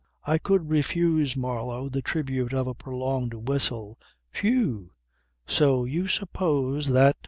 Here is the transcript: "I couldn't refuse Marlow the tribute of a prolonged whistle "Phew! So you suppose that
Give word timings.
"I 0.35 0.39
couldn't 0.39 0.69
refuse 0.69 1.37
Marlow 1.37 1.87
the 1.87 2.01
tribute 2.01 2.53
of 2.53 2.65
a 2.65 2.73
prolonged 2.73 3.35
whistle 3.47 3.99
"Phew! 4.31 4.93
So 5.45 5.85
you 5.85 6.07
suppose 6.07 6.87
that 6.87 7.15